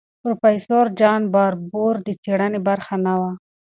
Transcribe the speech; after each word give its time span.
پروفیسور 0.21 0.85
جان 0.99 1.21
باربور 1.33 1.93
د 2.05 2.07
څېړنې 2.23 2.59
برخه 2.67 2.95
نه 3.05 3.13
وه. 3.19 3.31